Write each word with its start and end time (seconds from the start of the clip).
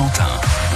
Cotentin. 0.00 0.69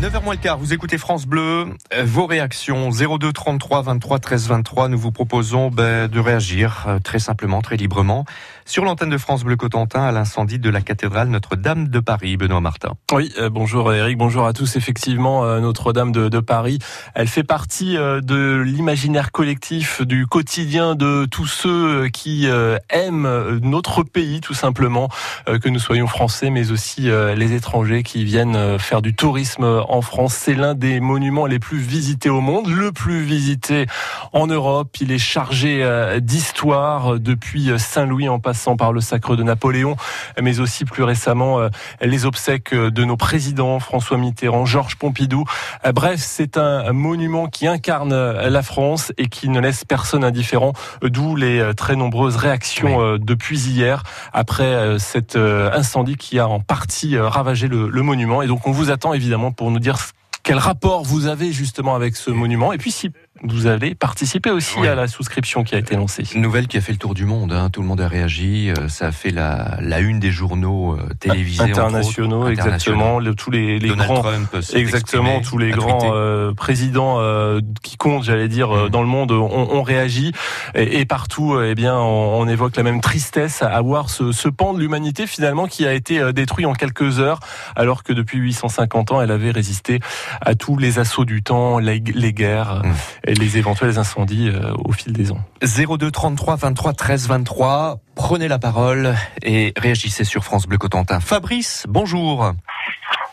9h 0.00 0.22
moins 0.22 0.34
le 0.34 0.40
quart, 0.40 0.58
vous 0.58 0.72
écoutez 0.72 0.96
France 0.96 1.26
Bleu, 1.26 1.66
Euh, 1.92 2.04
vos 2.04 2.26
réactions 2.26 2.90
02 2.90 3.32
33 3.32 3.82
23 3.82 4.20
13 4.20 4.46
23, 4.46 4.88
nous 4.88 4.98
vous 4.98 5.10
proposons 5.10 5.70
ben, 5.70 6.06
de 6.06 6.20
réagir 6.20 6.84
euh, 6.86 6.98
très 7.00 7.18
simplement, 7.18 7.62
très 7.62 7.76
librement 7.76 8.24
sur 8.64 8.84
l'antenne 8.84 9.10
de 9.10 9.18
France 9.18 9.42
Bleu 9.42 9.56
Cotentin 9.56 10.02
à 10.02 10.12
l'incendie 10.12 10.58
de 10.60 10.70
la 10.70 10.82
cathédrale 10.82 11.28
Notre-Dame 11.28 11.88
de 11.88 11.98
Paris, 12.00 12.36
Benoît 12.36 12.60
Martin. 12.60 12.92
Oui, 13.12 13.32
euh, 13.38 13.48
bonjour 13.50 13.92
Eric, 13.92 14.18
bonjour 14.18 14.46
à 14.46 14.52
tous. 14.52 14.76
Effectivement, 14.76 15.44
Notre-Dame 15.58 16.12
de, 16.12 16.28
de 16.28 16.38
Paris, 16.38 16.78
elle 17.14 17.28
fait 17.28 17.42
partie 17.42 17.94
de 17.96 18.62
l'imaginaire 18.64 19.32
collectif, 19.32 20.02
du 20.02 20.26
quotidien 20.26 20.94
de 20.94 21.24
tous 21.24 21.46
ceux 21.46 22.08
qui 22.08 22.46
aiment 22.90 23.58
notre 23.62 24.02
pays, 24.02 24.42
tout 24.42 24.52
simplement, 24.52 25.08
que 25.46 25.68
nous 25.70 25.78
soyons 25.78 26.06
français, 26.06 26.50
mais 26.50 26.70
aussi 26.70 27.08
les 27.08 27.54
étrangers 27.54 28.02
qui 28.02 28.24
viennent 28.24 28.78
faire 28.78 29.00
du 29.00 29.14
tourisme 29.14 29.64
en 29.88 30.02
France. 30.02 30.34
C'est 30.34 30.54
l'un 30.54 30.74
des 30.74 31.00
monuments 31.00 31.46
les 31.46 31.58
plus 31.58 31.78
visités 31.78 32.30
au 32.30 32.40
monde, 32.40 32.68
le 32.68 32.92
plus 32.92 33.22
visité 33.22 33.86
en 34.32 34.46
Europe. 34.46 34.96
Il 35.00 35.12
est 35.12 35.18
chargé 35.18 35.82
euh, 35.82 36.20
d'histoire 36.20 37.18
depuis 37.18 37.70
Saint-Louis 37.78 38.28
en 38.28 38.38
passant 38.38 38.76
par 38.76 38.92
le 38.92 39.00
sacre 39.00 39.36
de 39.36 39.42
Napoléon, 39.42 39.96
mais 40.40 40.60
aussi 40.60 40.84
plus 40.84 41.02
récemment 41.02 41.60
euh, 41.60 41.68
les 42.00 42.26
obsèques 42.26 42.74
de 42.74 43.04
nos 43.04 43.16
présidents 43.16 43.80
François 43.80 44.18
Mitterrand, 44.18 44.64
Georges 44.66 44.96
Pompidou. 44.96 45.44
Euh, 45.84 45.92
Bref, 45.92 46.20
c'est 46.20 46.56
un 46.58 46.92
monument 46.92 47.46
qui 47.46 47.66
incarne 47.66 48.14
la 48.14 48.62
France 48.62 49.12
et 49.18 49.28
qui 49.28 49.48
ne 49.48 49.58
laisse 49.58 49.84
personne 49.84 50.22
indifférent, 50.22 50.72
d'où 51.02 51.34
les 51.34 51.72
très 51.76 51.96
nombreuses 51.96 52.36
réactions 52.36 53.16
depuis 53.16 53.58
hier 53.58 54.02
après 54.32 54.98
cet 54.98 55.34
incendie 55.36 56.16
qui 56.16 56.38
a 56.38 56.46
en 56.46 56.60
partie 56.60 57.18
ravagé 57.18 57.66
le, 57.66 57.88
le 57.88 58.02
monument. 58.02 58.42
Et 58.42 58.46
donc 58.46 58.66
on 58.66 58.70
vous 58.70 58.90
attend 58.90 59.12
évidemment 59.12 59.50
pour 59.50 59.70
nous 59.70 59.77
dire 59.78 59.98
quel 60.42 60.58
rapport 60.58 61.04
vous 61.04 61.26
avez 61.26 61.52
justement 61.52 61.94
avec 61.94 62.16
ce 62.16 62.30
monument. 62.30 62.72
Et 62.72 62.78
puis 62.78 62.90
si 62.90 63.10
vous 63.42 63.66
avez 63.66 63.94
participé 63.94 64.50
aussi 64.50 64.76
Oui. 64.78 64.88
à 64.88 64.94
la 64.94 65.06
souscription 65.06 65.62
qui 65.64 65.74
a 65.74 65.78
été 65.78 65.94
lancée. 65.96 66.24
Une 66.34 66.40
nouvelle 66.42 66.66
qui 66.66 66.76
a 66.76 66.80
fait 66.80 66.92
le 66.92 66.98
tour 66.98 67.14
du 67.14 67.24
monde, 67.24 67.52
hein, 67.52 67.70
tout 67.70 67.82
le 67.82 67.86
monde 67.88 68.00
a 68.00 68.08
réagi, 68.08 68.70
euh, 68.70 68.88
ça 68.88 69.06
a 69.06 69.12
fait 69.12 69.30
la, 69.30 69.76
la 69.80 70.00
une 70.00 70.18
des 70.18 70.30
journaux 70.30 70.94
euh, 70.94 71.08
télévisés. 71.20 71.62
autres, 71.62 71.70
internationaux, 71.78 72.48
exactement, 72.48 73.18
le- 73.18 73.34
tous 73.34 73.50
les, 73.50 73.78
les 73.78 73.88
Donald 73.88 74.10
grands 74.10 74.22
Trump 74.22 74.56
s'est 74.60 74.78
Exactement, 74.78 75.40
tous 75.40 75.58
les 75.58 75.70
grands 75.70 76.12
euh, 76.14 76.52
présidents 76.52 77.16
euh, 77.20 77.60
qui 77.82 77.96
comptent, 77.96 78.24
j'allais 78.24 78.48
dire, 78.48 78.70
euh, 78.76 78.86
Mm. 78.86 78.90
dans 78.90 79.02
le 79.02 79.08
monde, 79.08 79.32
ont, 79.32 79.48
ont 79.50 79.82
réagi. 79.82 80.32
Et, 80.74 81.00
et 81.00 81.04
partout, 81.04 81.54
euh, 81.54 81.68
eh 81.70 81.74
bien, 81.74 81.96
on, 81.96 82.40
on 82.40 82.48
évoque 82.48 82.76
la 82.76 82.82
même 82.82 83.00
tristesse 83.00 83.62
à 83.62 83.80
voir 83.82 84.10
ce, 84.10 84.32
ce 84.32 84.48
pan 84.48 84.74
de 84.74 84.80
l'humanité 84.80 85.26
finalement 85.26 85.66
qui 85.66 85.86
a 85.86 85.92
été 85.94 86.18
euh, 86.20 86.32
détruit 86.32 86.66
en 86.66 86.72
quelques 86.72 87.20
heures, 87.20 87.40
alors 87.76 88.02
que 88.02 88.12
depuis 88.12 88.38
850 88.38 89.12
ans, 89.12 89.22
elle 89.22 89.30
avait 89.30 89.50
résisté 89.50 90.00
à 90.40 90.54
tous 90.54 90.76
les 90.76 90.98
assauts 90.98 91.24
du 91.24 91.42
temps, 91.42 91.78
les, 91.78 92.00
les 92.00 92.32
guerres 92.32 92.82
Mm. 92.84 92.92
Et 93.28 93.34
les 93.34 93.58
éventuels 93.58 93.98
incendies 93.98 94.48
euh, 94.48 94.72
au 94.84 94.92
fil 94.92 95.12
des 95.12 95.30
ans. 95.30 95.38
02 95.62 96.10
33 96.10 96.56
23 96.56 96.92
13 96.94 97.28
23. 97.28 98.00
Prenez 98.16 98.48
la 98.48 98.58
parole 98.58 99.14
et 99.42 99.72
réagissez 99.76 100.24
sur 100.24 100.42
France 100.44 100.66
Bleu 100.66 100.78
Cotentin. 100.78 101.20
Fabrice, 101.20 101.84
bonjour. 101.88 102.52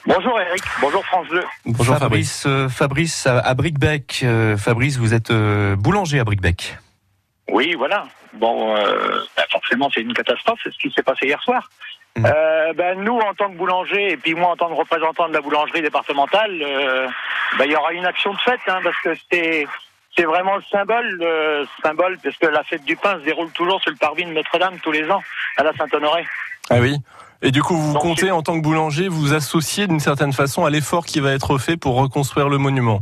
Bonjour 0.06 0.40
Eric, 0.40 0.62
bonjour 0.82 1.04
France 1.06 1.28
Bleu. 1.30 1.44
Bonjour 1.66 1.98
Fabrice. 1.98 2.44
Fabrice, 2.44 2.46
euh, 2.46 2.70
Fabrice 2.70 3.28
à, 3.28 3.40
à 3.40 3.54
Bricbec. 3.56 4.20
Euh, 4.24 4.58
Fabrice, 4.58 4.98
vous 4.98 5.14
êtes 5.14 5.32
euh, 5.32 5.76
boulanger 5.76 6.20
à 6.20 6.24
Bricbec. 6.24 6.78
Oui, 7.50 7.74
voilà. 7.76 8.06
Bon, 8.34 8.76
euh, 8.76 9.22
bah, 9.38 9.46
forcément, 9.50 9.90
c'est 9.94 10.02
une 10.02 10.14
catastrophe, 10.14 10.60
c'est 10.64 10.74
ce 10.74 10.78
qui 10.78 10.92
s'est 10.92 11.04
passé 11.04 11.26
hier 11.26 11.42
soir. 11.42 11.70
Mm. 12.18 12.26
Euh, 12.26 12.74
ben, 12.74 13.00
nous, 13.02 13.18
en 13.18 13.34
tant 13.34 13.50
que 13.50 13.58
boulanger, 13.58 14.12
et 14.12 14.18
puis 14.18 14.36
moi, 14.36 14.50
en 14.52 14.56
tant 14.56 14.70
que 14.70 14.74
représentant 14.74 15.28
de 15.28 15.34
la 15.34 15.42
boulangerie 15.42 15.82
départementale, 15.82 16.52
euh, 16.62 17.08
ben, 17.58 17.66
il 17.66 17.72
y 17.72 17.76
aura 17.76 17.92
une 17.94 18.06
action 18.06 18.34
de 18.34 18.40
fête, 18.40 18.60
hein, 18.68 18.80
parce 18.84 18.98
que 19.04 19.10
c'est 19.32 19.68
c'est 20.18 20.24
vraiment 20.24 20.56
le 20.56 20.64
symbole, 20.72 21.06
le 21.20 21.68
symbole, 21.84 22.18
parce 22.24 22.38
que 22.38 22.48
la 22.48 22.64
fête 22.64 22.86
du 22.86 22.96
pain 22.96 23.20
se 23.20 23.26
déroule 23.26 23.52
toujours 23.52 23.82
sur 23.82 23.92
le 23.92 23.98
parvis 23.98 24.24
de 24.24 24.32
Notre-Dame 24.32 24.78
tous 24.82 24.92
les 24.92 25.10
ans, 25.12 25.22
à 25.58 25.64
la 25.64 25.74
Saint-Honoré. 25.74 26.26
Ah 26.70 26.78
oui. 26.80 26.98
Et 27.42 27.52
du 27.52 27.62
coup, 27.62 27.76
vous 27.76 27.94
Donc, 27.94 28.02
comptez 28.02 28.32
en 28.32 28.42
tant 28.42 28.56
que 28.58 28.64
boulanger 28.64 29.10
vous 29.10 29.34
associer 29.34 29.88
d'une 29.88 30.00
certaine 30.00 30.32
façon 30.32 30.64
à 30.64 30.70
l'effort 30.70 31.06
qui 31.06 31.20
va 31.20 31.34
être 31.34 31.58
fait 31.58 31.76
pour 31.76 31.96
reconstruire 31.96 32.48
le 32.48 32.58
monument. 32.58 33.02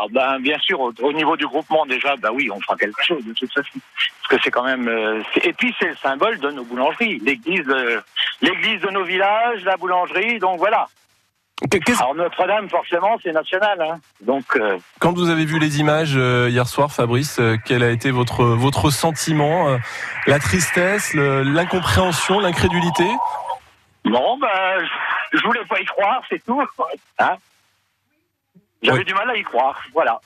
Alors 0.00 0.08
ben 0.12 0.38
bien 0.40 0.58
sûr, 0.60 0.80
au, 0.80 0.92
au 1.02 1.12
niveau 1.12 1.36
du 1.36 1.46
groupement 1.46 1.84
déjà, 1.84 2.16
ben 2.16 2.30
oui, 2.32 2.50
on 2.50 2.58
fera 2.60 2.74
quelque 2.76 3.04
chose 3.04 3.22
de 3.22 3.34
toute 3.34 3.52
façon, 3.52 3.68
parce 3.74 4.28
que 4.30 4.36
c'est 4.42 4.50
quand 4.50 4.64
même. 4.64 4.88
euh, 4.88 5.22
et 5.42 5.52
puis 5.52 5.74
c'est 5.78 5.88
le 5.88 5.96
symbole 5.96 6.38
de 6.38 6.50
nos 6.50 6.64
boulangeries, 6.64 7.18
l'église, 7.18 7.66
de- 7.66 8.00
l'église 8.40 8.80
de 8.80 8.88
nos 8.88 9.04
villages, 9.04 9.62
la 9.64 9.76
boulangerie, 9.76 10.38
donc 10.38 10.56
voilà. 10.58 10.86
Alors 11.98 12.14
Notre-Dame, 12.14 12.70
forcément, 12.70 13.18
c'est 13.22 13.32
national, 13.32 13.78
hein. 13.82 14.00
Donc 14.22 14.44
euh, 14.56 14.78
Quand 15.00 15.12
vous 15.12 15.28
avez 15.28 15.44
vu 15.44 15.58
les 15.58 15.80
images 15.80 16.14
euh, 16.16 16.48
hier 16.48 16.66
soir, 16.66 16.90
Fabrice, 16.90 17.38
euh, 17.38 17.58
quel 17.66 17.82
a 17.82 17.90
été 17.90 18.10
votre 18.10 18.42
votre 18.44 18.88
sentiment 18.88 19.68
euh, 19.68 19.76
La 20.26 20.38
tristesse, 20.38 21.12
l'incompréhension, 21.12 22.40
l'incrédulité? 22.40 23.06
Non, 24.06 24.38
ben 24.38 24.48
je, 25.32 25.36
je 25.38 25.44
voulais 25.44 25.64
pas 25.68 25.78
y 25.78 25.84
croire, 25.84 26.22
c'est 26.30 26.42
tout. 26.42 26.62
Hein 27.18 27.34
J'avais 28.82 29.04
du 29.04 29.14
mal 29.14 29.28
à 29.30 29.36
y 29.36 29.42
croire, 29.42 29.78
voilà. 29.92 30.20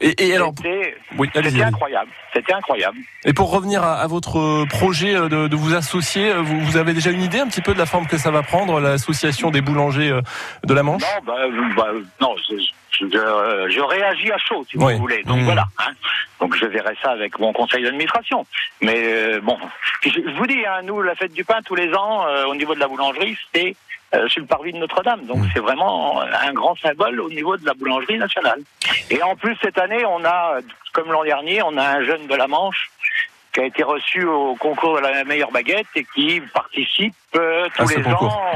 et, 0.00 0.28
et 0.28 0.34
alors, 0.36 0.52
C'était 0.56 0.94
oui, 1.18 1.28
incroyable, 1.62 2.10
c'était 2.32 2.52
incroyable. 2.52 2.98
Et 3.24 3.32
pour 3.32 3.50
revenir 3.50 3.82
à, 3.82 3.94
à 4.00 4.06
votre 4.06 4.66
projet 4.66 5.14
euh, 5.16 5.28
de, 5.28 5.48
de 5.48 5.56
vous 5.56 5.74
associer, 5.74 6.30
euh, 6.30 6.40
vous, 6.42 6.60
vous 6.60 6.76
avez 6.76 6.92
déjà 6.92 7.10
une 7.10 7.22
idée 7.22 7.40
un 7.40 7.48
petit 7.48 7.62
peu 7.62 7.72
de 7.74 7.78
la 7.78 7.86
forme 7.86 8.06
que 8.06 8.18
ça 8.18 8.30
va 8.30 8.42
prendre, 8.42 8.78
l'association 8.80 9.50
des 9.50 9.62
boulangers 9.62 10.10
euh, 10.10 10.20
de 10.64 10.74
la 10.74 10.82
Manche? 10.82 11.02
Non, 11.02 11.22
bah, 11.24 11.36
euh, 11.40 11.74
bah, 11.76 11.88
non, 12.20 12.34
je, 12.48 12.56
je, 12.58 13.06
je- 13.06 13.70
je 13.74 13.80
réagis 13.80 14.30
à 14.30 14.38
chaud, 14.38 14.64
si 14.70 14.76
Oui. 14.76 14.92
vous 14.92 14.98
voulez. 15.00 15.22
Donc 15.24 15.38
Mmh. 15.40 15.44
voilà. 15.44 15.64
hein. 15.78 15.92
Donc 16.40 16.54
je 16.56 16.66
verrai 16.66 16.94
ça 17.02 17.10
avec 17.12 17.38
mon 17.38 17.52
conseil 17.52 17.82
d'administration. 17.82 18.46
Mais 18.82 18.94
euh, 19.02 19.40
bon, 19.42 19.58
je, 20.02 20.10
je 20.10 20.36
vous 20.36 20.46
dis, 20.46 20.64
hein, 20.66 20.82
nous, 20.84 21.00
la 21.02 21.14
fête 21.16 21.32
du 21.32 21.44
pain 21.44 21.60
tous 21.64 21.74
les 21.74 21.92
ans, 21.94 22.26
euh, 22.28 22.44
au 22.44 22.54
niveau 22.54 22.74
de 22.74 22.80
la 22.80 22.86
boulangerie, 22.86 23.36
c'est 23.54 23.74
euh, 24.14 24.28
sur 24.28 24.40
le 24.40 24.46
parvis 24.46 24.72
de 24.72 24.78
Notre-Dame. 24.78 25.26
Donc 25.26 25.38
Mmh. 25.38 25.48
c'est 25.54 25.60
vraiment 25.60 26.20
un 26.20 26.52
grand 26.52 26.76
symbole 26.76 27.20
au 27.20 27.28
niveau 27.28 27.56
de 27.56 27.64
la 27.66 27.74
boulangerie 27.74 28.18
nationale. 28.18 28.60
Et 29.10 29.22
en 29.22 29.36
plus, 29.36 29.56
cette 29.62 29.78
année, 29.78 30.04
on 30.06 30.24
a, 30.24 30.58
comme 30.92 31.10
l'an 31.12 31.24
dernier, 31.24 31.62
on 31.62 31.76
a 31.76 31.84
un 31.98 32.04
jeune 32.04 32.26
de 32.26 32.34
la 32.34 32.46
Manche 32.46 32.90
qui 33.52 33.60
a 33.60 33.64
été 33.64 33.82
reçu 33.82 34.24
au 34.24 34.54
concours 34.56 34.96
de 34.96 35.00
la 35.02 35.24
meilleure 35.24 35.50
baguette 35.50 35.86
et 35.94 36.06
qui 36.14 36.40
participe 36.52 37.14
euh, 37.36 37.66
tous 37.76 37.86
ce 37.88 37.96
les 37.96 38.02
concours. 38.02 38.28
ans 38.34 38.52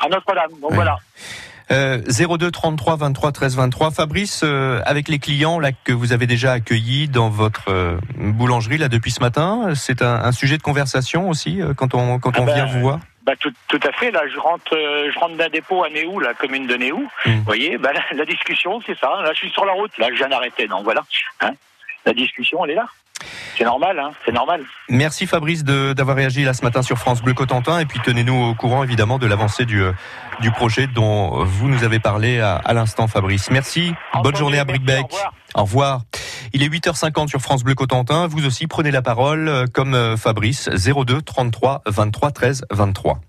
à 0.00 0.08
Notre-Dame. 0.08 0.50
Donc 0.60 0.72
voilà. 0.72 0.96
Euh, 1.70 1.98
02 2.08 2.50
33 2.50 2.96
23 2.96 3.32
13 3.32 3.56
23. 3.56 3.90
Fabrice, 3.90 4.42
euh, 4.44 4.82
avec 4.84 5.08
les 5.08 5.18
clients 5.18 5.58
là 5.58 5.70
que 5.72 5.92
vous 5.92 6.12
avez 6.12 6.26
déjà 6.26 6.52
accueillis 6.52 7.08
dans 7.08 7.30
votre 7.30 7.70
euh, 7.70 7.96
boulangerie 8.18 8.76
là 8.76 8.88
depuis 8.88 9.10
ce 9.10 9.20
matin, 9.20 9.72
c'est 9.74 10.02
un, 10.02 10.14
un 10.24 10.32
sujet 10.32 10.58
de 10.58 10.62
conversation 10.62 11.30
aussi 11.30 11.62
euh, 11.62 11.72
quand 11.74 11.94
on 11.94 12.18
quand 12.18 12.32
Ah 12.36 12.42
on 12.42 12.44
ben, 12.44 12.54
vient 12.54 12.66
vous 12.66 12.80
voir? 12.80 12.98
Bah 13.24 13.32
tout, 13.40 13.52
tout 13.68 13.80
à 13.82 13.92
fait. 13.92 14.10
Là, 14.10 14.22
je 14.32 14.38
rentre, 14.38 14.76
euh, 14.76 15.10
je 15.12 15.18
rentre 15.18 15.36
d'un 15.36 15.48
dépôt 15.48 15.82
à 15.82 15.88
Néou, 15.88 16.20
la 16.20 16.34
commune 16.34 16.66
de 16.66 16.76
Néou. 16.76 17.08
Mm. 17.24 17.30
Vous 17.30 17.44
voyez, 17.44 17.78
bah, 17.78 17.90
la, 17.92 18.02
la 18.16 18.24
discussion, 18.24 18.80
c'est 18.86 18.98
ça. 18.98 19.08
Là, 19.22 19.32
je 19.32 19.38
suis 19.38 19.50
sur 19.50 19.64
la 19.64 19.72
route. 19.72 19.96
Là, 19.98 20.08
je 20.10 20.16
viens 20.16 20.28
d'arrêter. 20.28 20.66
Donc 20.66 20.84
voilà. 20.84 21.02
Hein 21.40 21.52
la 22.06 22.12
discussion, 22.12 22.64
elle 22.64 22.72
est 22.72 22.74
là. 22.74 22.86
C'est 23.56 23.64
normal, 23.64 23.98
hein. 23.98 24.10
C'est 24.24 24.32
normal. 24.32 24.64
Merci 24.88 25.26
Fabrice 25.26 25.64
d'avoir 25.64 26.16
réagi 26.16 26.44
là 26.44 26.52
ce 26.52 26.62
matin 26.62 26.82
sur 26.82 26.98
France 26.98 27.22
Bleu 27.22 27.32
Cotentin 27.32 27.78
et 27.78 27.86
puis 27.86 28.00
tenez-nous 28.00 28.34
au 28.34 28.54
courant 28.54 28.82
évidemment 28.82 29.18
de 29.18 29.26
l'avancée 29.26 29.64
du, 29.64 29.80
euh, 29.80 29.92
du 30.40 30.50
projet 30.50 30.86
dont 30.88 31.44
vous 31.44 31.68
nous 31.68 31.84
avez 31.84 32.00
parlé 32.00 32.40
à, 32.40 32.56
à 32.56 32.72
l'instant 32.74 33.06
Fabrice. 33.06 33.50
Merci, 33.50 33.94
bonne 34.22 34.36
journée 34.36 34.58
à 34.58 34.64
au 34.64 34.66
revoir. 34.66 35.32
Au 35.54 35.62
revoir. 35.62 36.00
Il 36.56 36.62
est 36.62 36.68
8h50 36.68 37.26
sur 37.26 37.40
France 37.40 37.64
Bleu 37.64 37.74
Cotentin. 37.74 38.28
Vous 38.28 38.46
aussi 38.46 38.68
prenez 38.68 38.92
la 38.92 39.02
parole 39.02 39.48
euh, 39.48 39.66
comme 39.66 39.92
euh, 39.92 40.16
Fabrice 40.16 40.68
02 40.68 41.20
33 41.20 41.82
23 41.84 42.30
13 42.30 42.64
23. 42.70 43.20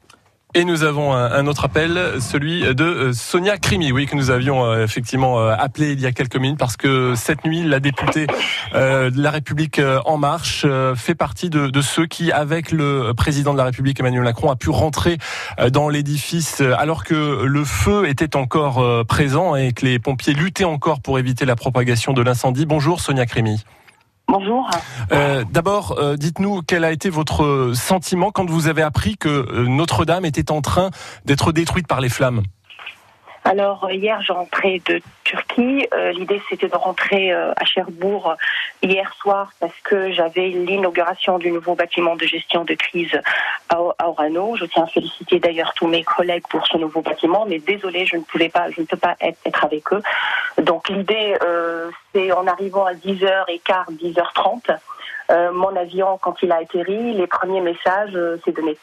Et 0.57 0.63
nous 0.63 0.83
avons 0.83 1.13
un, 1.13 1.47
autre 1.47 1.65
appel, 1.65 2.21
celui 2.21 2.61
de 2.61 2.83
euh, 2.85 3.11
Sonia 3.11 3.57
Crimi, 3.57 3.91
oui, 3.91 4.05
que 4.05 4.15
nous 4.15 4.29
avions 4.29 4.63
euh, 4.63 4.85
effectivement 4.85 5.37
euh, 5.37 5.53
appelé 5.53 5.91
il 5.91 5.99
y 5.99 6.05
a 6.05 6.13
quelques 6.13 6.37
minutes 6.37 6.57
parce 6.57 6.77
que 6.77 7.13
cette 7.13 7.43
nuit, 7.43 7.61
la 7.61 7.81
députée 7.81 8.25
de 8.73 9.21
La 9.21 9.31
République 9.31 9.81
En 10.05 10.17
Marche 10.17 10.65
fait 10.95 11.13
partie 11.13 11.49
de, 11.49 11.81
ceux 11.81 12.05
qui, 12.05 12.31
avec 12.31 12.71
le 12.71 13.11
président 13.17 13.51
de 13.51 13.57
la 13.57 13.65
République 13.65 13.99
Emmanuel 13.99 14.23
Macron, 14.23 14.49
a 14.49 14.55
pu 14.55 14.69
rentrer 14.69 15.17
dans 15.71 15.89
l'édifice 15.89 16.61
alors 16.61 17.03
que 17.03 17.43
le 17.43 17.63
feu 17.65 18.07
était 18.07 18.37
encore 18.37 19.05
présent 19.05 19.55
et 19.55 19.73
que 19.73 19.85
les 19.85 19.99
pompiers 19.99 20.33
luttaient 20.33 20.63
encore 20.63 21.01
pour 21.01 21.19
éviter 21.19 21.43
la 21.43 21.57
propagation 21.57 22.13
de 22.13 22.21
l'incendie. 22.21 22.65
Bonjour 22.65 23.01
Sonia 23.01 23.25
Crimi. 23.25 23.63
Bonjour. 24.27 24.69
Euh, 25.11 25.43
D'abord, 25.51 25.95
euh, 25.97 26.17
dites-nous 26.17 26.61
quel 26.63 26.83
a 26.83 26.91
été 26.91 27.09
votre 27.09 27.71
sentiment 27.73 28.31
quand 28.31 28.49
vous 28.49 28.67
avez 28.67 28.81
appris 28.81 29.17
que 29.17 29.29
euh, 29.29 29.67
Notre-Dame 29.67 30.25
était 30.25 30.51
en 30.51 30.61
train 30.61 30.89
d'être 31.25 31.51
détruite 31.51 31.87
par 31.87 32.01
les 32.01 32.09
flammes. 32.09 32.41
Alors 33.47 33.91
hier, 33.91 34.19
je 34.23 34.33
rentrais 34.33 34.81
de 34.87 34.99
Turquie. 35.23 35.87
Euh, 35.93 36.11
L'idée, 36.13 36.41
c'était 36.49 36.67
de 36.67 36.75
rentrer 36.75 37.31
euh, 37.31 37.53
à 37.55 37.63
Cherbourg 37.63 38.35
hier 38.81 39.13
soir 39.21 39.51
parce 39.59 39.79
que 39.83 40.11
j'avais 40.11 40.47
l'inauguration 40.47 41.37
du 41.37 41.51
nouveau 41.51 41.75
bâtiment 41.75 42.15
de 42.15 42.25
gestion 42.25 42.65
de 42.65 42.73
crise 42.73 43.15
à, 43.69 43.75
à 43.99 44.09
Orano. 44.09 44.55
Je 44.55 44.65
tiens 44.65 44.85
à 44.85 44.87
féliciter 44.87 45.39
d'ailleurs 45.39 45.73
tous 45.75 45.85
mes 45.85 46.03
collègues 46.03 46.47
pour 46.49 46.65
ce 46.65 46.77
nouveau 46.77 47.01
bâtiment, 47.01 47.45
mais 47.47 47.59
désolé, 47.59 48.07
je 48.07 48.17
ne 48.17 48.23
pouvais 48.23 48.49
pas, 48.49 48.71
je 48.71 48.81
ne 48.81 48.87
peux 48.87 48.97
pas 48.97 49.15
être, 49.21 49.37
être 49.45 49.63
avec 49.63 49.93
eux. 49.93 50.01
Donc 50.57 50.89
l'idée, 50.89 51.37
euh, 51.43 51.91
c'est 52.13 52.31
en 52.31 52.47
arrivant 52.47 52.85
à 52.85 52.93
10h15, 52.93 53.95
10h30. 54.01 54.75
Euh, 55.31 55.51
mon 55.51 55.75
avion, 55.75 56.17
quand 56.19 56.41
il 56.41 56.51
a 56.51 56.57
atterri, 56.57 57.13
les 57.13 57.27
premiers 57.27 57.61
messages, 57.61 58.15
euh, 58.15 58.39
c'est 58.43 58.55
de 58.55 58.61
mes 58.63 58.75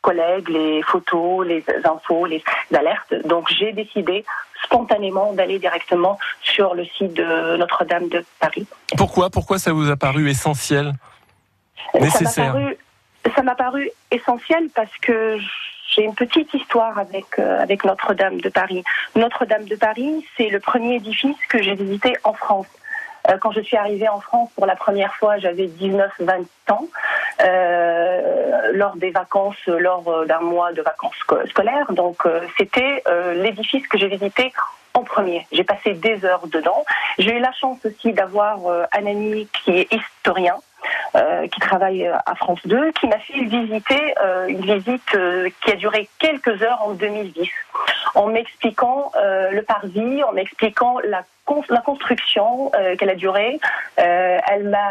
collègues, 0.00 0.48
les 0.48 0.82
photos, 0.82 1.46
les 1.46 1.64
infos, 1.84 2.26
les 2.26 2.42
alertes. 2.74 3.14
Donc 3.26 3.48
j'ai 3.50 3.72
décidé 3.72 4.24
spontanément 4.64 5.32
d'aller 5.32 5.58
directement 5.58 6.18
sur 6.42 6.74
le 6.74 6.84
site 6.84 7.14
de 7.14 7.56
Notre-Dame 7.56 8.08
de 8.08 8.24
Paris. 8.38 8.66
Pourquoi? 8.96 9.30
Pourquoi 9.30 9.58
ça 9.58 9.72
vous 9.72 9.90
a 9.90 9.96
paru 9.96 10.28
essentiel? 10.30 10.92
Nécessaire. 11.94 12.54
Ça 13.34 13.42
m'a 13.42 13.54
paru, 13.54 13.84
paru 13.84 13.90
essentiel 14.10 14.68
parce 14.74 14.96
que 14.98 15.38
j'ai 15.90 16.04
une 16.04 16.14
petite 16.14 16.52
histoire 16.54 16.98
avec 16.98 17.38
euh, 17.38 17.60
avec 17.60 17.84
Notre-Dame 17.84 18.40
de 18.40 18.48
Paris. 18.48 18.84
Notre-Dame 19.16 19.64
de 19.64 19.76
Paris, 19.76 20.24
c'est 20.36 20.48
le 20.48 20.60
premier 20.60 20.96
édifice 20.96 21.36
que 21.48 21.62
j'ai 21.62 21.74
visité 21.74 22.16
en 22.24 22.32
France. 22.32 22.66
Euh, 23.28 23.36
quand 23.38 23.52
je 23.52 23.60
suis 23.60 23.76
arrivée 23.76 24.08
en 24.08 24.20
France 24.20 24.50
pour 24.54 24.66
la 24.66 24.76
première 24.76 25.14
fois, 25.16 25.38
j'avais 25.38 25.66
19-20 25.66 26.46
ans. 26.70 26.88
Euh, 27.42 27.99
lors 28.80 28.96
des 29.04 29.10
vacances, 29.22 29.62
lors 29.66 30.06
euh, 30.08 30.24
d'un 30.30 30.40
mois 30.54 30.72
de 30.72 30.82
vacances 30.82 31.16
sco- 31.24 31.46
scolaires. 31.52 31.90
Donc, 32.02 32.18
euh, 32.26 32.40
c'était 32.58 33.02
euh, 33.08 33.34
l'édifice 33.42 33.86
que 33.88 33.96
j'ai 33.98 34.08
visité 34.08 34.52
en 34.94 35.02
premier. 35.04 35.46
J'ai 35.52 35.64
passé 35.72 35.88
des 36.06 36.24
heures 36.24 36.46
dedans. 36.56 36.82
J'ai 37.18 37.32
eu 37.36 37.40
la 37.48 37.52
chance 37.60 37.78
aussi 37.88 38.12
d'avoir 38.12 38.54
euh, 38.66 38.84
un 38.98 39.04
ami 39.14 39.48
qui 39.56 39.70
est 39.80 39.88
historien. 39.98 40.56
euh, 41.14 41.46
qui 41.52 41.60
travaille 41.60 42.02
euh, 42.06 42.16
à 42.32 42.34
France 42.42 42.60
2, 42.64 42.92
qui 42.98 43.06
m'a 43.12 43.18
fait 43.18 43.42
visiter 43.58 44.02
euh, 44.24 44.46
une 44.54 44.64
visite 44.74 45.12
euh, 45.14 45.48
qui 45.60 45.68
a 45.72 45.76
duré 45.84 46.08
quelques 46.24 46.56
heures 46.62 46.80
en 46.88 46.92
2010, 46.92 47.48
en 48.14 48.26
m'expliquant 48.34 49.10
euh, 49.16 49.50
le 49.58 49.62
parvis, 49.62 50.22
en 50.28 50.32
m'expliquant 50.32 50.94
la, 51.14 51.22
con- 51.44 51.64
la 51.68 51.82
construction 51.90 52.70
euh, 52.74 52.96
qu'elle 52.96 53.10
a 53.10 53.20
duré, 53.26 53.48
euh, 53.98 54.38
elle 54.52 54.64
m'a, 54.74 54.88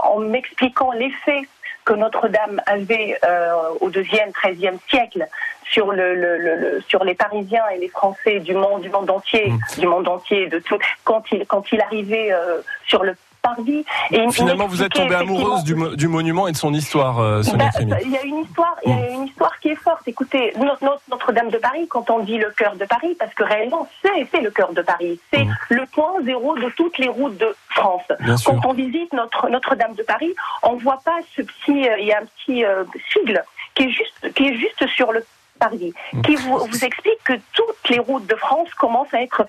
en 0.00 0.18
m'expliquant 0.32 0.90
l'effet 1.00 1.42
que 1.88 1.94
Notre-Dame 1.94 2.60
avait 2.66 3.18
euh, 3.24 3.52
au 3.80 3.88
deuxième, 3.88 4.30
treizième 4.32 4.78
siècle 4.90 5.26
sur 5.64 5.90
le, 5.90 6.14
le- 6.14 6.36
le- 6.36 6.56
le- 6.56 6.80
sur 6.86 7.02
les 7.02 7.14
Parisiens 7.14 7.66
et 7.74 7.78
les 7.78 7.88
Français 7.88 8.40
du 8.40 8.54
monde 8.54 8.82
du 8.82 8.90
monde 8.90 9.08
entier, 9.08 9.46
Mm. 9.48 9.80
du 9.80 9.86
monde 9.86 10.06
entier, 10.06 10.48
de 10.48 10.58
tout. 10.58 10.78
Quand 11.04 11.22
il 11.32 11.46
quand 11.46 11.64
il 11.72 11.80
arrivait 11.80 12.30
euh, 12.30 12.60
sur 12.86 13.04
le 13.04 13.16
parvis, 13.54 13.84
et 14.10 14.30
Finalement, 14.30 14.66
vous 14.66 14.82
êtes 14.82 14.92
tombée 14.92 15.14
amoureuse 15.14 15.64
du, 15.64 15.74
mo- 15.74 15.94
du 15.96 16.08
monument 16.08 16.48
et 16.48 16.52
de 16.52 16.56
son 16.56 16.72
histoire, 16.74 17.18
euh, 17.20 17.42
Sonia 17.42 17.66
bah, 17.66 17.70
Crémy. 17.74 17.92
il 18.04 18.10
y 18.10 18.16
a 18.16 18.22
une 18.24 18.38
histoire, 18.40 18.76
il 18.84 18.90
y 18.90 18.94
a 18.94 19.08
une 19.10 19.24
histoire 19.26 19.58
qui 19.60 19.68
est 19.68 19.74
forte. 19.76 20.06
Écoutez, 20.06 20.52
notre- 20.58 20.84
notre- 20.84 21.02
Notre-Dame 21.10 21.50
de 21.50 21.58
Paris, 21.58 21.86
quand 21.88 22.10
on 22.10 22.20
dit 22.20 22.38
le 22.38 22.50
cœur 22.50 22.74
de 22.76 22.84
Paris, 22.84 23.16
parce 23.18 23.32
que 23.34 23.42
réellement 23.44 23.88
c'est 24.02 24.40
le 24.40 24.50
cœur 24.50 24.72
de 24.72 24.82
Paris, 24.82 25.18
c'est 25.32 25.44
Mm. 25.44 25.54
le 25.70 25.86
point 25.86 26.12
zéro 26.24 26.56
de 26.56 26.68
toutes 26.76 26.98
les 26.98 27.08
routes 27.08 27.36
de 27.38 27.54
France. 27.70 28.02
Bien 28.20 28.36
sûr. 28.36 28.52
Quand 28.52 28.68
on 28.70 28.72
visite 28.74 29.12
notre 29.12 29.48
Notre-Dame 29.48 29.94
de 29.94 30.02
Paris, 30.02 30.34
on 30.62 30.74
voit 30.76 31.00
pas 31.04 31.18
ce 31.36 31.42
petit, 31.42 31.88
euh, 31.88 31.98
il 31.98 32.06
y 32.06 32.12
a 32.12 32.18
un 32.18 32.24
petit 32.26 32.64
euh, 32.64 32.84
sigle 33.12 33.42
qui 33.74 33.84
est 33.84 33.90
juste 33.90 34.32
qui 34.34 34.46
est 34.48 34.54
juste 34.56 34.86
sur 34.94 35.12
le 35.12 35.24
parvis, 35.58 35.92
Mm. 36.12 36.22
qui 36.22 36.34
vous, 36.36 36.58
vous 36.58 36.84
explique 36.84 37.22
que 37.24 37.34
toutes 37.52 37.88
les 37.90 37.98
routes 37.98 38.26
de 38.26 38.36
France 38.36 38.72
commencent 38.74 39.12
à 39.14 39.22
être 39.22 39.46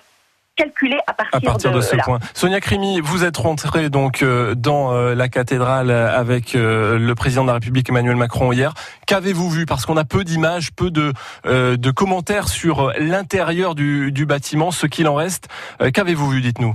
calculées 0.56 1.00
à 1.06 1.12
partir, 1.14 1.36
À 1.36 1.40
partir 1.40 1.72
de, 1.72 1.80
ce 1.80 1.96
là. 1.96 2.02
point. 2.02 2.18
Sonia 2.34 2.60
Crimi, 2.60 3.00
vous 3.00 3.24
êtes 3.24 3.36
rentrée 3.36 3.88
donc 3.88 4.22
euh, 4.22 4.54
dans 4.54 4.92
euh, 4.92 5.14
la 5.14 5.28
cathédrale 5.28 5.90
euh, 5.90 6.18
avec 6.18 6.52
le 6.54 7.12
président 7.14 7.42
de 7.42 7.48
la 7.48 7.54
République 7.54 7.88
Emmanuel 7.88 8.16
Macron 8.16 8.52
hier. 8.52 8.74
Qu'avez-vous 9.06 9.48
vu? 9.50 9.66
Parce 9.66 9.86
qu'on 9.86 9.96
a 9.96 10.04
peu 10.04 10.24
d'images, 10.24 10.72
peu 10.72 10.90
de, 10.90 11.12
de 11.44 11.90
commentaires 11.90 12.48
sur 12.48 12.92
l'intérieur 12.98 13.74
du, 13.74 14.12
du 14.12 14.26
bâtiment, 14.26 14.70
ce 14.70 14.86
qu'il 14.86 15.08
en 15.08 15.14
reste. 15.14 15.48
Qu'avez-vous 15.92 16.28
vu 16.30 16.40
Dites-nous? 16.40 16.74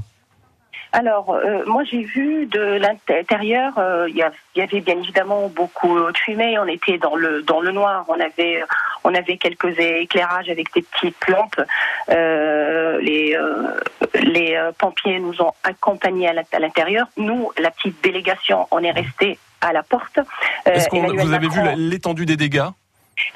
Alors, 0.92 1.32
euh, 1.34 1.64
moi 1.66 1.84
j'ai 1.84 2.04
vu 2.04 2.46
de 2.46 2.78
l'intérieur, 2.80 3.74
euh, 3.78 4.08
il 4.08 4.16
y, 4.16 4.24
y 4.60 4.62
avait 4.62 4.80
bien 4.80 4.98
évidemment 4.98 5.50
beaucoup 5.54 6.00
de 6.00 6.18
fumée. 6.18 6.58
On 6.58 6.68
était 6.68 6.98
dans 6.98 7.16
le 7.18 7.42
dans 7.42 7.60
le 7.60 7.74
noir. 7.74 8.06
On 8.08 8.14
avait 8.14 8.64
on 9.06 9.14
avait 9.14 9.38
quelques 9.38 9.80
éclairages 9.80 10.50
avec 10.50 10.74
des 10.74 10.82
petites 10.82 11.28
lampes. 11.28 11.62
Euh, 12.10 13.00
les 13.00 13.36
euh, 13.36 13.80
les 14.16 14.56
euh, 14.56 14.72
pompiers 14.78 15.20
nous 15.20 15.42
ont 15.42 15.54
accompagnés 15.64 16.28
à 16.28 16.60
l'intérieur. 16.60 17.08
Nous, 17.16 17.52
la 17.58 17.72
petite 17.72 18.04
délégation, 18.04 18.68
on 18.72 18.84
est 18.84 18.92
resté 18.92 19.38
à 19.62 19.72
la 19.72 19.84
porte. 19.84 20.20
Est-ce 20.66 20.90
que 20.90 20.98
vous 20.98 21.34
avez 21.34 21.48
vu 21.48 21.62
Macron- 21.62 21.76
l'étendue 21.78 22.26
des 22.26 22.38
dégâts? 22.38 22.70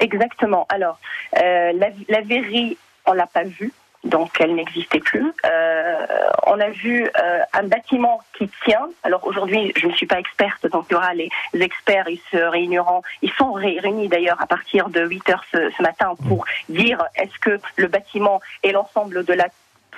Exactement. 0.00 0.66
Alors, 0.68 0.98
la, 1.32 1.72
la 2.08 2.20
verrie, 2.20 2.76
on 3.06 3.12
l'a 3.12 3.26
pas 3.26 3.44
vue, 3.44 3.72
donc 4.04 4.40
elle 4.40 4.54
n'existait 4.54 5.00
plus. 5.00 5.32
Euh, 5.44 6.06
on 6.46 6.58
a 6.58 6.70
vu 6.70 7.04
euh, 7.04 7.40
un 7.52 7.64
bâtiment 7.64 8.20
qui 8.36 8.48
tient. 8.64 8.88
Alors 9.02 9.26
aujourd'hui, 9.26 9.72
je 9.76 9.86
ne 9.86 9.92
suis 9.92 10.06
pas 10.06 10.18
experte, 10.18 10.66
donc 10.68 10.86
il 10.90 10.94
y 10.94 10.96
aura 10.96 11.12
les 11.14 11.28
experts, 11.54 12.08
ils 12.08 12.20
se 12.30 12.36
réuniront. 12.38 13.02
Ils 13.22 13.32
sont 13.32 13.52
ré- 13.52 13.78
réunis 13.80 14.08
d'ailleurs 14.08 14.40
à 14.40 14.46
partir 14.46 14.88
de 14.88 15.02
8 15.06 15.30
heures 15.30 15.44
ce, 15.52 15.70
ce 15.76 15.82
matin 15.82 16.14
pour 16.28 16.44
dire 16.68 17.02
est-ce 17.16 17.38
que 17.38 17.60
le 17.76 17.86
bâtiment 17.88 18.40
et 18.62 18.72
l'ensemble 18.72 19.24
de 19.24 19.32
la 19.34 19.48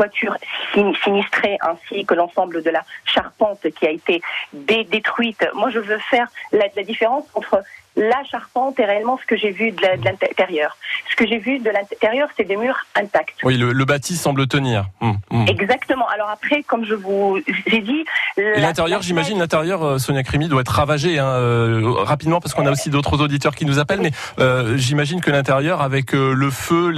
toiture 0.03 0.37
sin- 0.75 0.93
sinistrée 1.05 1.57
ainsi 1.61 2.05
que 2.05 2.15
l'ensemble 2.15 2.63
de 2.63 2.71
la 2.71 2.83
charpente 3.05 3.61
qui 3.79 3.87
a 3.87 3.91
été 3.91 4.21
dé- 4.53 4.85
détruite. 4.91 5.43
Moi, 5.55 5.71
je 5.71 5.79
veux 5.79 5.99
faire 6.11 6.27
la, 6.53 6.65
la 6.77 6.83
différence 6.83 7.25
entre 7.35 7.63
la 7.95 8.25
charpente 8.25 8.81
et 8.81 8.87
réellement 8.87 9.19
ce 9.21 9.27
que 9.27 9.37
j'ai 9.37 9.51
vu 9.51 9.71
de 9.71 9.83
l'intérieur. 9.83 10.79
Ce 11.11 11.15
que 11.15 11.27
j'ai 11.27 11.37
vu 11.37 11.59
de 11.59 11.69
l'intérieur, 11.69 12.27
c'est 12.35 12.45
des 12.45 12.57
murs 12.57 12.79
intacts. 12.95 13.37
Oui, 13.45 13.59
le, 13.59 13.73
le 13.73 13.85
bâti 13.85 14.17
semble 14.17 14.47
tenir. 14.47 14.87
Hum, 15.03 15.19
hum. 15.31 15.45
Exactement. 15.47 16.09
Alors 16.09 16.31
après, 16.31 16.63
comme 16.63 16.87
je 16.87 16.95
vous 16.95 17.39
ai 17.67 17.81
dit, 17.81 18.05
l'intérieur, 18.39 19.03
j'imagine, 19.03 19.39
l'intérieur, 19.39 19.83
euh, 19.85 19.99
Sonia 19.99 20.23
Crimi, 20.23 20.49
doit 20.49 20.63
être 20.63 20.71
ravagé 20.73 21.19
hein, 21.19 21.27
euh, 21.27 21.93
rapidement 21.99 22.41
parce 22.41 22.55
qu'on 22.55 22.65
a 22.65 22.71
aussi 22.71 22.89
d'autres 22.89 23.21
auditeurs 23.21 23.55
qui 23.55 23.67
nous 23.67 23.79
appellent. 23.79 24.01
Mais 24.01 24.13
euh, 24.39 24.75
j'imagine 24.79 25.21
que 25.21 25.31
l'intérieur, 25.31 25.83
avec 25.83 26.15
euh, 26.15 26.33
le 26.33 26.49
feu, 26.51 26.89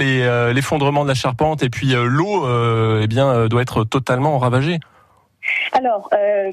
l'effondrement 0.53 1.03
de 1.03 1.09
la 1.09 1.13
charpente 1.15 1.61
et 1.61 1.69
puis 1.69 1.87
l'eau, 1.93 2.45
eh 3.01 3.07
bien, 3.07 3.27
euh, 3.29 3.47
doit 3.47 3.61
être 3.61 3.83
totalement 3.83 4.37
ravagé. 4.37 4.79
Alors, 5.77 6.09
euh, 6.13 6.51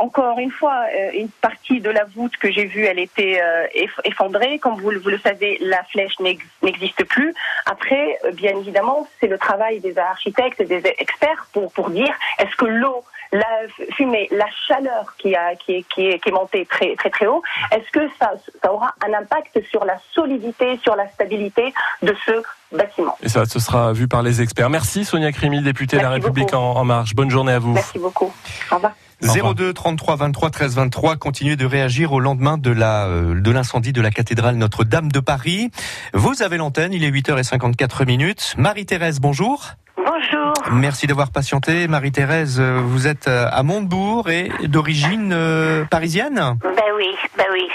encore 0.00 0.38
une 0.38 0.50
fois, 0.50 0.84
euh, 0.98 1.10
une 1.14 1.28
partie 1.28 1.80
de 1.80 1.90
la 1.90 2.04
voûte 2.04 2.36
que 2.38 2.50
j'ai 2.50 2.64
vue, 2.64 2.84
elle 2.84 2.98
était 2.98 3.40
euh, 3.42 3.66
eff- 3.74 4.00
effondrée. 4.04 4.58
Comme 4.58 4.76
vous, 4.80 4.90
le- 4.90 4.98
vous 4.98 5.10
le 5.10 5.18
savez, 5.18 5.58
la 5.60 5.82
flèche 5.84 6.18
n'ex- 6.20 6.44
n'existe 6.62 7.04
plus. 7.04 7.34
Après, 7.66 8.18
bien 8.34 8.56
évidemment, 8.56 9.06
c'est 9.20 9.26
le 9.28 9.38
travail 9.38 9.80
des 9.80 9.96
architectes 9.98 10.60
et 10.60 10.64
des 10.64 10.82
experts 10.98 11.46
pour, 11.52 11.70
pour 11.72 11.90
dire 11.90 12.14
est-ce 12.38 12.56
que 12.56 12.64
l'eau, 12.64 13.04
la 13.34 13.46
fumée, 13.92 14.28
la 14.30 14.46
chaleur 14.68 15.14
qui, 15.18 15.34
a, 15.34 15.54
qui, 15.54 15.76
est, 15.76 15.82
qui, 15.94 16.06
est, 16.06 16.18
qui 16.18 16.28
est 16.28 16.32
montée 16.32 16.66
très 16.66 16.94
très 16.96 17.08
très 17.08 17.26
haut, 17.26 17.42
est-ce 17.70 17.90
que 17.90 18.06
ça, 18.18 18.32
ça 18.62 18.72
aura 18.72 18.94
un 19.08 19.12
impact 19.14 19.58
sur 19.70 19.84
la 19.86 19.98
solidité, 20.12 20.78
sur 20.82 20.96
la 20.96 21.08
stabilité 21.08 21.72
de 22.02 22.14
ce 22.26 22.42
bâtiment? 22.76 23.16
Et 23.22 23.30
ça, 23.30 23.46
ce 23.46 23.58
sera 23.58 23.94
vu 23.94 24.06
par 24.06 24.22
les 24.22 24.42
experts. 24.42 24.68
Merci 24.68 25.06
Sonia 25.06 25.32
Crimi, 25.32 25.62
députée 25.62 25.96
de 25.96 26.02
la 26.02 26.10
République 26.10 26.52
en, 26.52 26.72
en 26.76 26.84
marche. 26.84 27.14
Bonne 27.14 27.30
journée 27.30 27.52
à 27.54 27.58
vous. 27.58 27.72
Merci 27.72 27.98
beaucoup. 27.98 28.30
Au 28.70 28.76
revoir. 28.76 28.92
Au 29.24 29.32
revoir. 29.32 29.54
02 29.54 29.72
33 29.72 30.16
23 30.16 30.50
13 30.50 30.74
23. 30.76 31.16
Continuez 31.16 31.56
de 31.56 31.66
réagir 31.66 32.12
au 32.12 32.20
lendemain 32.20 32.58
de 32.58 32.70
la 32.72 33.06
euh, 33.06 33.40
de 33.40 33.50
l'incendie 33.50 33.92
de 33.92 34.00
la 34.00 34.10
cathédrale 34.10 34.56
Notre-Dame 34.56 35.12
de 35.12 35.20
Paris. 35.20 35.70
Vous 36.12 36.42
avez 36.42 36.56
l'antenne. 36.56 36.92
Il 36.92 37.04
est 37.04 37.10
8h54 37.10 38.04
minutes. 38.06 38.54
Marie-Thérèse, 38.58 39.20
bonjour. 39.20 39.70
Bonjour. 39.96 40.52
Merci 40.72 41.06
d'avoir 41.06 41.30
patienté. 41.30 41.86
Marie-Thérèse, 41.86 42.58
euh, 42.58 42.80
vous 42.84 43.06
êtes 43.06 43.28
euh, 43.28 43.46
à 43.52 43.62
Montebourg 43.62 44.30
et 44.30 44.50
d'origine 44.64 45.32
euh, 45.32 45.84
parisienne. 45.84 46.56
Ben 46.62 46.82
oui, 46.96 47.06
ben 47.36 47.44
oui. 47.52 47.68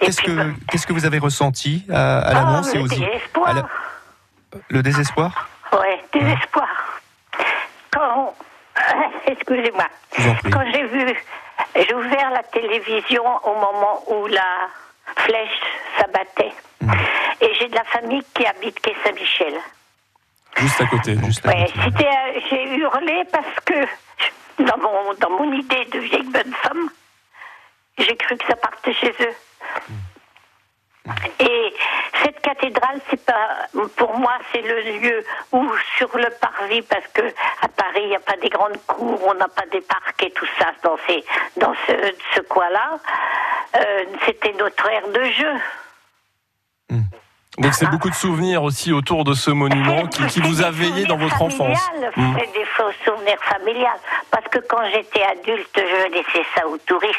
Qu'est-ce 0.00 0.20
que 0.22 0.32
ben- 0.32 0.54
qu'est-ce 0.68 0.86
que 0.86 0.92
vous 0.92 1.04
avez 1.04 1.18
ressenti 1.18 1.84
à, 1.90 2.18
à 2.18 2.34
l'annonce 2.34 2.70
oh, 2.72 2.74
et 2.74 2.78
le 2.78 2.84
aux 2.84 2.88
désespoir. 2.88 3.48
à 3.48 3.52
la- 3.54 3.66
le 4.70 4.82
désespoir? 4.82 5.48
Ouais, 5.72 6.02
désespoir. 6.12 6.66
Excusez-moi, 9.26 9.86
quand 10.52 10.64
j'ai 10.72 10.84
vu, 10.84 11.14
j'ai 11.76 11.94
ouvert 11.94 12.30
la 12.30 12.42
télévision 12.44 13.24
au 13.44 13.54
moment 13.54 14.02
où 14.08 14.26
la 14.26 14.68
flèche 15.16 15.60
s'abattait. 15.98 16.52
Mm. 16.80 16.92
Et 17.40 17.54
j'ai 17.54 17.68
de 17.68 17.74
la 17.74 17.84
famille 17.84 18.22
qui 18.34 18.46
habite 18.46 18.80
quai 18.80 18.94
Saint-Michel. 19.04 19.54
Juste 20.56 20.80
à 20.80 20.86
côté. 20.86 21.16
Juste 21.24 21.46
à 21.46 21.48
Ouais, 21.50 21.66
côté. 21.84 22.06
j'ai 22.50 22.76
hurlé 22.76 23.22
parce 23.32 23.60
que 23.64 23.86
dans 24.62 24.78
mon, 24.78 25.14
dans 25.14 25.30
mon 25.30 25.52
idée 25.52 25.84
de 25.86 25.98
vieille 25.98 26.22
bonne 26.30 26.52
femme, 26.62 26.88
j'ai 27.98 28.16
cru 28.16 28.36
que 28.36 28.46
ça 28.46 28.56
partait 28.56 28.94
chez 28.94 29.12
eux. 29.20 29.34
Et 31.40 31.74
cette 32.22 32.40
cathédrale, 32.40 33.00
c'est 33.10 33.24
pas, 33.24 33.66
pour 33.96 34.16
moi, 34.16 34.32
c'est 34.52 34.62
le 34.62 34.80
lieu 34.98 35.24
où, 35.52 35.66
sur 35.96 36.16
le 36.16 36.28
parvis, 36.40 36.82
parce 36.82 37.06
que 37.14 37.22
à 37.60 37.68
Paris, 37.68 38.02
il 38.02 38.08
n'y 38.08 38.16
a 38.16 38.20
pas 38.20 38.36
des 38.36 38.48
grandes 38.48 38.78
cours, 38.86 39.20
on 39.26 39.34
n'a 39.34 39.48
pas 39.48 39.66
des 39.70 39.80
parcs 39.80 40.22
et 40.22 40.30
tout 40.30 40.46
ça 40.58 40.72
dans 40.82 40.96
ces, 41.06 41.24
dans 41.56 41.74
ce, 41.86 41.92
ce 42.34 42.40
coin-là. 42.42 42.98
Euh, 43.76 44.04
c'était 44.26 44.52
notre 44.52 44.86
aire 44.88 45.08
de 45.08 45.24
jeu. 45.24 45.60
Donc 47.58 47.74
c'est 47.74 47.90
beaucoup 47.90 48.08
de 48.08 48.14
souvenirs 48.14 48.62
aussi 48.62 48.92
autour 48.92 49.24
de 49.24 49.34
ce 49.34 49.50
monument 49.50 50.06
qui, 50.06 50.40
vous 50.40 50.62
a 50.62 50.70
veillé 50.70 51.04
dans 51.04 51.18
votre 51.18 51.42
enfance. 51.42 51.78
familiales, 51.78 52.12
Mm. 52.16 52.34
C'est 52.38 52.52
des 52.52 52.64
faux 52.64 52.92
souvenirs 53.04 53.38
familiales. 53.42 54.00
Parce 54.30 54.46
que 54.48 54.58
quand 54.58 54.82
j'étais 54.92 55.22
adulte, 55.22 55.70
je 55.74 56.12
laissais 56.12 56.46
ça 56.54 56.66
aux 56.66 56.78
touristes. 56.78 57.16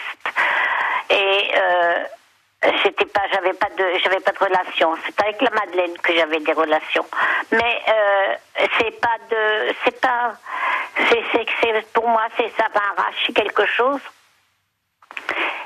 Et 1.09 1.51
euh, 1.55 2.03
j'étais 2.83 3.05
pas, 3.05 3.21
j'avais 3.31 3.53
pas 3.53 3.69
de, 3.77 3.83
j'avais 4.03 4.19
pas 4.19 4.31
de 4.31 4.39
relation. 4.39 4.95
C'est 5.05 5.21
avec 5.21 5.41
la 5.41 5.49
Madeleine 5.51 5.97
que 6.01 6.13
j'avais 6.15 6.39
des 6.39 6.53
relations. 6.53 7.05
Mais 7.51 7.81
euh, 7.87 8.65
c'est 8.79 8.99
pas 8.99 9.17
de, 9.29 9.73
c'est 9.83 9.99
pas, 9.99 10.33
c'est, 11.09 11.93
pour 11.93 12.07
moi, 12.07 12.23
c'est 12.37 12.51
ça 12.57 12.67
m'a 12.73 13.01
arraché 13.01 13.33
quelque 13.33 13.65
chose. 13.65 13.99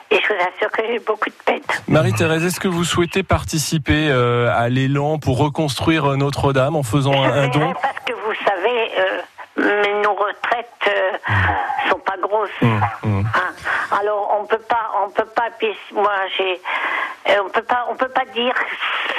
Et 0.10 0.20
je 0.22 0.28
vous 0.28 0.40
assure 0.40 0.72
que 0.72 0.84
j'ai 0.88 1.00
beaucoup 1.00 1.30
de 1.30 1.36
peine. 1.46 1.62
Marie-Thérèse, 1.88 2.46
est-ce 2.46 2.60
que 2.60 2.70
vous 2.70 2.86
souhaitez 2.86 3.24
participer 3.24 4.10
euh, 4.10 4.50
à 4.56 4.70
l'élan 4.70 5.20
pour 5.20 5.38
reconstruire 5.38 6.12
euh, 6.12 6.16
Notre-Dame 6.16 6.76
en 6.78 6.84
faisant 6.84 7.22
un, 7.24 7.50
don? 7.50 7.74
parce 7.82 8.00
que 8.06 8.14
vous 8.14 8.34
savez, 8.46 8.92
euh, 8.98 10.02
nos 10.04 10.14
retraites 10.14 10.57
euh, 10.88 11.12
sont 11.90 12.00
pas 12.00 12.16
grosses. 12.22 12.50
Hum, 12.62 12.82
hum. 13.04 13.26
Hein. 13.34 13.54
Alors 14.00 14.38
on 14.40 14.46
peut 14.46 14.58
pas, 14.60 14.92
on 15.06 15.10
peut 15.10 15.26
pas. 15.36 15.50
Puis 15.60 15.76
moi 15.94 16.14
j'ai, 16.38 16.62
euh, 17.30 17.42
on 17.46 17.50
peut 17.50 17.62
pas, 17.64 17.86
on 17.90 17.96
peut 17.96 18.10
pas 18.10 18.26
dire. 18.34 18.54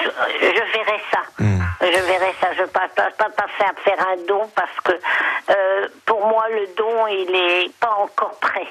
Je 0.02 0.46
verrai 0.72 1.00
ça. 1.10 1.20
Hmm. 1.38 1.60
Je 1.80 2.00
verrai 2.06 2.34
ça. 2.40 2.48
Je 2.56 2.62
ne 2.62 2.66
pas, 2.66 2.88
pas, 2.94 3.10
pas 3.18 3.30
passer 3.30 3.64
à 3.70 3.74
faire 3.82 3.98
un 4.08 4.16
don 4.26 4.48
parce 4.54 4.80
que 4.84 4.92
euh, 4.92 5.88
pour 6.06 6.20
moi 6.26 6.44
le 6.50 6.66
don 6.76 7.06
il 7.08 7.34
est 7.34 7.72
pas 7.78 7.94
encore 8.02 8.38
prêt. 8.40 8.66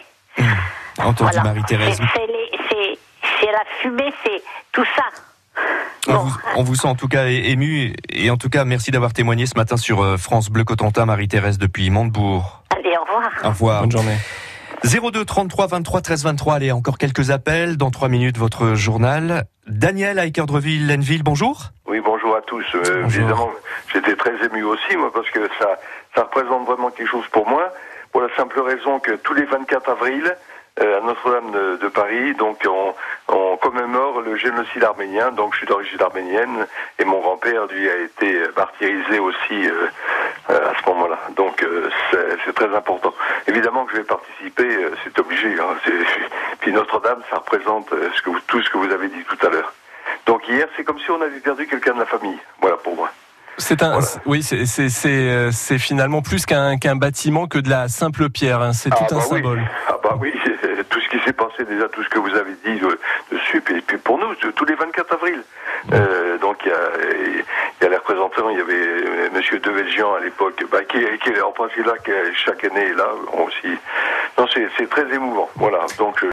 Entendu, 1.00 1.24
Voilà. 1.32 1.44
Marie-Thérèse. 1.44 2.00
C'est- 2.70 2.98
la 3.51 3.63
fumée, 3.82 4.13
c'est 4.25 4.42
tout 4.72 4.86
ça. 4.96 5.04
On, 6.08 6.13
Bon, 6.13 6.20
vous, 6.20 6.38
on 6.58 6.63
vous 6.63 6.75
sent 6.75 6.88
en 6.88 6.96
tout 6.96 7.08
cas 7.08 7.25
ému 7.27 7.96
et 8.10 8.30
en 8.30 8.38
tout 8.38 8.50
cas 8.50 8.66
merci 8.66 8.92
d'avoir 8.92 9.13
témoigné 9.13 9.46
ce 9.46 9.56
matin 9.58 9.77
sur 9.77 10.01
euh, 10.04 10.18
France 10.18 10.50
Bleu 10.50 10.63
Cotentin, 10.63 11.06
Marie-Thérèse 11.06 11.58
depuis 11.58 11.89
Montebourg. 11.89 12.63
Au 12.98 13.04
revoir. 13.06 13.32
Au 13.44 13.50
revoir. 13.50 13.82
Bonne 13.82 13.92
journée. 13.92 14.18
02 14.84 15.25
33 15.25 15.68
23 15.68 16.01
13 16.01 16.24
23. 16.24 16.56
Allez, 16.56 16.72
encore 16.72 16.98
quelques 16.98 17.32
appels. 17.32 17.77
Dans 17.77 17.89
trois 17.92 18.10
minutes, 18.10 18.38
votre 18.38 18.75
journal. 18.75 19.46
Daniel 19.68 20.20
à 20.20 20.25
Équerdreville, 20.25 20.88
Lenville, 20.88 21.24
bonjour. 21.24 21.72
Oui, 21.88 22.00
bonjour 22.00 22.36
à 22.36 22.42
tous. 22.42 22.66
Euh, 22.75 23.01
Bonjour. 23.04 23.22
Évidemment, 23.22 23.51
j'étais 23.94 24.16
très 24.16 24.34
ému 24.46 24.63
aussi, 24.63 24.96
moi, 24.96 25.12
parce 25.13 25.30
que 25.30 25.48
ça, 25.60 25.80
ça 26.16 26.24
représente 26.24 26.66
vraiment 26.66 26.89
quelque 26.92 27.10
chose 27.10 27.25
pour 27.32 27.48
moi, 27.50 27.74
pour 28.12 28.22
la 28.22 28.34
simple 28.36 28.60
raison 28.62 29.00
que 29.00 29.12
tous 29.13 29.34
les 29.34 29.44
24 29.46 29.89
avril, 29.89 30.36
euh, 30.80 31.00
à 31.00 31.01
Notre-Dame 31.04 31.51
de, 31.51 31.77
de 31.82 31.88
Paris, 31.88 32.36
donc 32.36 32.60
on, 32.68 32.94
on 33.34 33.58
commémore 33.58 34.22
le 34.22 34.38
génocide 34.38 34.84
arménien. 34.84 35.32
Donc 35.32 35.54
je 35.54 35.58
suis 35.60 35.68
d'origine 35.68 36.00
arménienne 36.01 36.68
et 37.00 37.04
mon 37.04 37.20
grand-père 37.20 37.66
lui 37.66 37.89
a 37.89 37.98
été 37.98 38.42
martyrisé 38.56 39.18
aussi 39.20 39.68
euh, 39.68 39.88
à 40.50 40.74
ce 40.82 40.89
moment-là. 40.89 41.20
Donc 41.36 41.62
euh, 41.63 41.89
c'est 42.46 42.54
très 42.54 42.74
important. 42.75 43.13
Évidemment 43.48 43.86
que 43.86 43.92
je 43.94 43.98
vais 43.98 44.04
participer, 44.04 44.66
euh, 44.68 44.92
c'est 45.04 45.18
obligé. 45.20 45.54
Hein, 45.60 45.75
puis 46.60 46.72
Notre-Dame, 46.72 47.20
ça 47.30 47.38
représente 47.38 47.92
euh, 47.94 48.10
ce 48.16 48.22
que 48.22 48.30
vous, 48.30 48.39
tout 48.48 48.62
ce 48.62 48.70
que 48.70 48.77
vous 48.77 48.92
avez 48.92 49.08
dit 49.10 49.24
tout 49.30 49.46
à 49.46 49.50
l'heure. 49.50 49.74
Donc 50.25 50.48
hier, 50.48 50.68
c'est 50.75 50.84
comme 50.84 51.00
si 51.00 51.10
on 51.12 51.22
avait 51.22 51.39
perdu 51.39 51.68
quelqu'un 51.68 51.94
de 51.94 52.00
la 52.00 52.06
famille. 52.06 52.38
Voilà 52.62 52.77
pour 52.77 52.96
moi. 52.96 53.10
C'est 53.60 53.82
un, 53.82 53.94
Voilà. 54.00 54.08
oui, 54.27 54.44
c'est 54.44 55.08
euh, 55.08 55.51
finalement 55.80 56.22
plus 56.22 56.46
qu'un 56.46 56.77
qu'un 56.77 56.96
bâtiment 56.96 57.48
que 57.48 57.58
de 57.58 57.70
la 57.70 57.88
simple 57.88 58.30
pierre. 58.30 58.62
hein. 58.62 58.72
C'est 58.74 58.92
tout 58.92 58.98
ah 59.01 59.08
un 59.13 59.16
bah 59.16 59.22
symbole. 59.22 59.63
Ah 59.88 59.96
bah 60.04 60.16
oui, 60.20 60.32
tout 60.98 61.04
ce 61.04 61.10
qui 61.10 61.24
s'est 61.24 61.34
passé 61.34 61.63
déjà, 61.66 61.88
tout 61.89 62.04
ce 62.04 62.10
que 62.10 62.18
vous 62.18 62.34
avez 62.36 62.54
dit 62.66 62.80
dessus, 63.32 63.58
et 63.70 63.82
puis 63.82 63.98
pour 63.98 64.18
nous, 64.18 64.34
tous 64.36 64.66
les 64.66 64.74
24 64.74 65.13
avril. 65.13 65.44
Euh, 65.94 66.38
donc 66.39 66.58
il 66.66 66.70
y 66.70 66.74
a, 66.74 67.84
y 67.84 67.86
a 67.86 67.89
les 67.89 67.98
représentants, 67.98 68.50
il 68.50 68.58
y 68.58 68.62
avait 68.62 68.74
euh, 68.74 69.30
Monsieur 69.32 69.60
Develgian 69.60 70.16
à 70.16 70.20
l'époque, 70.22 70.63
bah, 70.72 70.84
qui, 70.86 70.98
qui 71.20 71.30
est 71.30 71.42
en 71.42 71.51
principe 71.51 71.86
là, 71.86 71.94
qui 72.04 72.12
chaque 72.34 72.63
année 72.63 72.88
est 72.88 72.96
là 72.96 73.10
aussi. 73.46 73.77
Non, 74.39 74.48
c'est 74.51 74.68
c'est 74.75 74.89
très 74.89 75.08
émouvant. 75.13 75.50
Voilà, 75.56 75.86
donc. 76.00 76.24
euh, 76.24 76.25